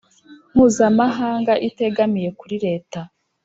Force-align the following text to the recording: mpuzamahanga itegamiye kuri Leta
mpuzamahanga 0.53 1.53
itegamiye 1.67 2.29
kuri 2.39 2.55
Leta 2.65 2.99